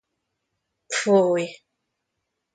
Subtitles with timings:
[0.91, 1.43] Pfuj!